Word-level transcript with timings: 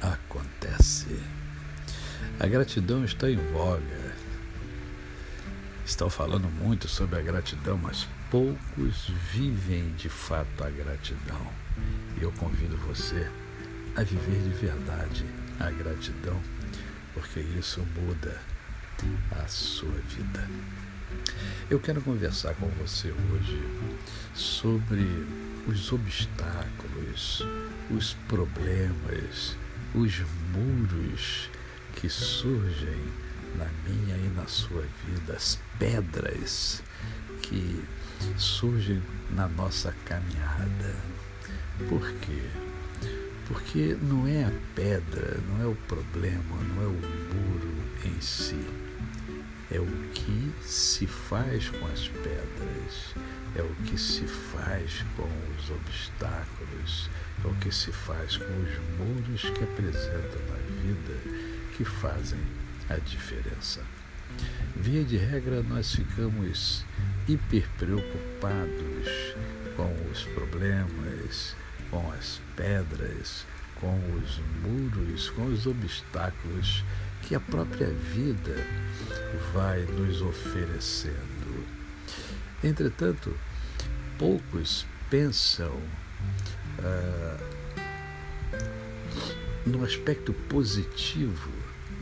acontece. 0.00 1.20
A 2.40 2.46
gratidão 2.46 3.04
está 3.04 3.30
em 3.30 3.36
voga. 3.52 4.14
Estão 5.84 6.10
falando 6.10 6.48
muito 6.48 6.86
sobre 6.86 7.18
a 7.18 7.22
gratidão, 7.22 7.78
mas 7.78 8.06
poucos 8.30 9.10
vivem 9.32 9.92
de 9.94 10.08
fato 10.08 10.62
a 10.62 10.70
gratidão. 10.70 11.46
E 12.18 12.22
eu 12.22 12.32
convido 12.32 12.76
você 12.76 13.30
a 13.96 14.02
viver 14.02 14.40
de 14.42 14.50
verdade 14.50 15.24
a 15.58 15.70
gratidão, 15.70 16.40
porque 17.14 17.40
isso 17.40 17.80
muda 17.96 18.40
a 19.42 19.48
sua 19.48 19.98
vida. 20.08 20.48
Eu 21.70 21.80
quero 21.80 22.00
conversar 22.02 22.54
com 22.54 22.68
você 22.68 23.12
hoje 23.32 23.62
sobre 24.34 25.06
os 25.66 25.92
obstáculos, 25.92 27.44
os 27.90 28.14
problemas, 28.28 29.56
os 29.94 30.20
muros 30.52 31.50
que 31.94 32.08
surgem 32.08 33.12
na 33.56 33.66
minha 33.86 34.16
e 34.16 34.32
na 34.36 34.46
sua 34.46 34.84
vida, 35.06 35.32
as 35.34 35.58
pedras 35.78 36.82
que 37.42 37.82
surgem 38.36 39.02
na 39.30 39.48
nossa 39.48 39.94
caminhada. 40.04 40.96
Por 41.88 42.10
quê? 42.20 42.42
Porque 43.46 43.96
não 44.02 44.26
é 44.26 44.44
a 44.44 44.52
pedra, 44.74 45.40
não 45.48 45.62
é 45.62 45.66
o 45.66 45.74
problema, 45.74 46.56
não 46.74 46.82
é 46.82 46.86
o 46.86 46.92
muro 46.92 47.84
em 48.04 48.20
si 48.20 48.87
é 49.70 49.78
o 49.78 49.86
que 50.14 50.52
se 50.62 51.06
faz 51.06 51.68
com 51.68 51.86
as 51.86 52.08
pedras, 52.08 53.14
é 53.54 53.62
o 53.62 53.74
que 53.84 53.98
se 53.98 54.26
faz 54.26 55.04
com 55.16 55.28
os 55.56 55.70
obstáculos, 55.70 57.10
é 57.44 57.48
o 57.48 57.54
que 57.56 57.70
se 57.70 57.92
faz 57.92 58.36
com 58.36 58.44
os 58.44 58.98
muros 58.98 59.42
que 59.42 59.64
apresentam 59.64 60.40
na 60.48 60.56
vida 60.82 61.58
que 61.76 61.84
fazem 61.84 62.40
a 62.88 62.96
diferença. 62.96 63.82
Via 64.74 65.04
de 65.04 65.16
regra, 65.16 65.62
nós 65.62 65.94
ficamos 65.94 66.84
hiper 67.28 67.68
preocupados 67.78 69.34
com 69.76 69.94
os 70.10 70.24
problemas, 70.34 71.54
com 71.90 72.10
as 72.12 72.40
pedras, 72.56 73.44
com 73.80 73.96
os 74.16 74.40
muros, 74.62 75.30
com 75.30 75.46
os 75.46 75.66
obstáculos 75.66 76.84
que 77.28 77.34
a 77.34 77.40
própria 77.40 77.88
vida 77.88 78.56
vai 79.52 79.82
nos 79.82 80.22
oferecendo. 80.22 81.66
Entretanto, 82.64 83.36
poucos 84.18 84.86
pensam 85.10 85.78
ah, 86.78 87.36
no 89.66 89.84
aspecto 89.84 90.32
positivo 90.48 91.52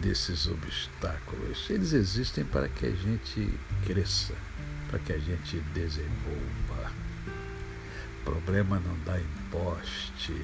desses 0.00 0.46
obstáculos. 0.46 1.68
Eles 1.68 1.92
existem 1.94 2.44
para 2.44 2.68
que 2.68 2.86
a 2.86 2.92
gente 2.92 3.52
cresça, 3.84 4.34
para 4.88 5.00
que 5.00 5.12
a 5.12 5.18
gente 5.18 5.58
desenvolva. 5.74 6.92
Problema 8.24 8.78
não 8.78 8.96
dá 9.04 9.18
em 9.18 9.26
poste, 9.50 10.40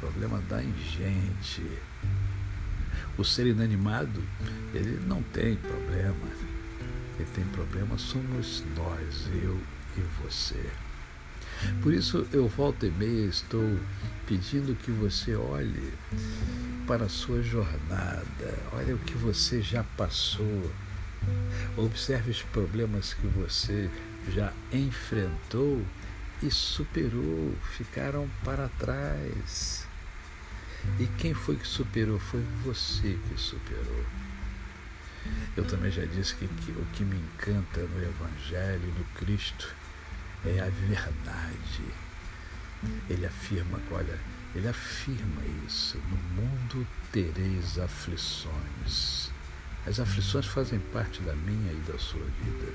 problema 0.00 0.42
dá 0.48 0.62
em 0.64 0.74
gente. 0.78 1.62
O 3.18 3.24
ser 3.24 3.46
inanimado, 3.46 4.22
ele 4.74 4.98
não 5.06 5.22
tem 5.22 5.56
problema. 5.56 6.26
Quem 7.16 7.26
tem 7.26 7.44
problema 7.52 7.98
somos 7.98 8.64
nós, 8.74 9.28
eu 9.42 9.60
e 9.96 10.00
você. 10.22 10.70
Por 11.82 11.92
isso 11.92 12.26
eu 12.32 12.48
volto 12.48 12.86
e 12.86 12.90
meia 12.90 13.26
estou 13.26 13.78
pedindo 14.26 14.74
que 14.74 14.90
você 14.90 15.34
olhe 15.36 15.92
para 16.86 17.04
a 17.04 17.08
sua 17.08 17.42
jornada, 17.42 18.58
olhe 18.72 18.94
o 18.94 18.98
que 18.98 19.14
você 19.14 19.62
já 19.62 19.84
passou, 19.96 20.70
observe 21.76 22.30
os 22.30 22.42
problemas 22.42 23.14
que 23.14 23.26
você 23.26 23.88
já 24.30 24.52
enfrentou 24.72 25.80
e 26.42 26.50
superou, 26.50 27.54
ficaram 27.76 28.28
para 28.44 28.68
trás. 28.80 29.86
E 30.98 31.06
quem 31.18 31.32
foi 31.32 31.56
que 31.56 31.66
superou? 31.66 32.18
Foi 32.18 32.42
você 32.64 33.18
que 33.28 33.40
superou. 33.40 34.04
Eu 35.56 35.64
também 35.64 35.90
já 35.90 36.04
disse 36.04 36.34
que, 36.34 36.48
que 36.48 36.72
o 36.72 36.84
que 36.92 37.04
me 37.04 37.16
encanta 37.16 37.80
no 37.80 38.02
Evangelho, 38.02 38.92
no 38.98 39.04
Cristo, 39.16 39.74
é 40.44 40.60
a 40.60 40.68
verdade. 40.68 41.84
Ele 43.08 43.24
afirma, 43.24 43.80
olha, 43.92 44.18
ele 44.54 44.66
afirma 44.66 45.42
isso: 45.66 45.98
no 45.98 46.42
mundo 46.42 46.86
tereis 47.12 47.78
aflições. 47.78 49.30
As 49.86 50.00
aflições 50.00 50.46
fazem 50.46 50.78
parte 50.92 51.20
da 51.22 51.34
minha 51.34 51.72
e 51.72 51.80
da 51.90 51.98
sua 51.98 52.24
vida. 52.44 52.72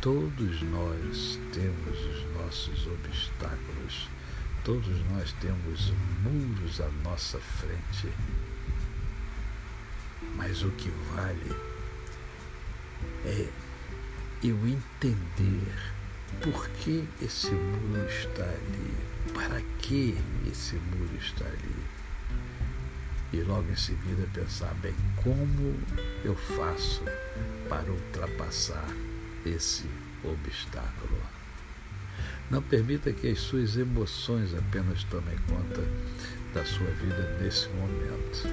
Todos 0.00 0.62
nós 0.62 1.38
temos 1.52 1.98
os 1.98 2.32
nossos 2.34 2.86
obstáculos 2.86 4.08
Todos 4.64 5.00
nós 5.10 5.32
temos 5.40 5.92
muros 6.22 6.80
à 6.80 6.88
nossa 7.02 7.38
frente, 7.38 8.12
mas 10.36 10.62
o 10.62 10.70
que 10.72 10.90
vale 11.14 11.56
é 13.24 13.48
eu 14.42 14.56
entender 14.68 15.92
por 16.42 16.68
que 16.68 17.08
esse 17.20 17.50
muro 17.50 18.06
está 18.06 18.44
ali, 18.44 18.94
para 19.34 19.60
que 19.78 20.16
esse 20.50 20.76
muro 20.76 21.16
está 21.18 21.44
ali. 21.46 21.86
E 23.32 23.40
logo 23.42 23.70
em 23.70 23.76
seguida 23.76 24.28
pensar, 24.32 24.72
bem, 24.74 24.94
como 25.22 25.74
eu 26.24 26.34
faço 26.34 27.02
para 27.68 27.90
ultrapassar 27.90 28.88
esse 29.44 29.88
obstáculo? 30.24 31.37
Não 32.50 32.62
permita 32.62 33.12
que 33.12 33.28
as 33.28 33.38
suas 33.40 33.76
emoções 33.76 34.54
apenas 34.54 35.04
tomem 35.04 35.36
conta 35.48 35.82
da 36.54 36.64
sua 36.64 36.86
vida 36.92 37.36
nesse 37.40 37.68
momento. 37.68 38.48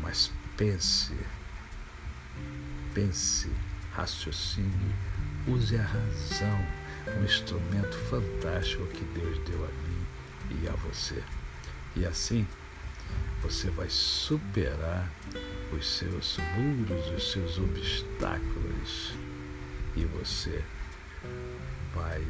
Mas 0.00 0.30
pense, 0.56 1.12
pense, 2.94 3.50
raciocine, 3.92 4.94
use 5.48 5.76
a 5.76 5.82
razão, 5.82 6.66
um 7.18 7.24
instrumento 7.24 7.96
fantástico 8.08 8.86
que 8.86 9.04
Deus 9.18 9.38
deu 9.48 9.64
a 9.64 9.68
mim 9.68 10.62
e 10.62 10.68
a 10.68 10.72
você. 10.72 11.22
E 11.96 12.06
assim 12.06 12.46
você 13.42 13.68
vai 13.70 13.88
superar 13.90 15.10
os 15.72 15.98
seus 15.98 16.38
muros, 16.56 17.10
os 17.10 17.32
seus 17.32 17.58
obstáculos 17.58 19.14
e 19.96 20.04
você 20.04 20.62
vai 21.94 22.24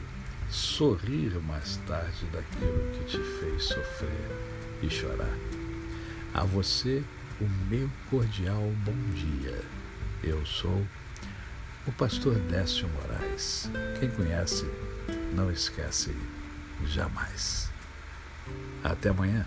sorrir 0.52 1.40
mais 1.46 1.78
tarde 1.86 2.26
daquilo 2.26 2.90
que 2.92 3.04
te 3.04 3.18
fez 3.18 3.64
sofrer 3.64 4.30
e 4.82 4.90
chorar. 4.90 5.34
A 6.34 6.44
você, 6.44 7.02
o 7.40 7.48
meu 7.70 7.90
cordial 8.10 8.60
bom 8.84 8.94
dia. 9.14 9.62
Eu 10.22 10.44
sou 10.44 10.86
o 11.86 11.92
pastor 11.92 12.34
Décio 12.34 12.86
Moraes. 12.88 13.70
Quem 13.98 14.10
conhece, 14.10 14.66
não 15.34 15.50
esquece 15.50 16.14
jamais. 16.86 17.70
Até 18.84 19.08
amanhã. 19.08 19.46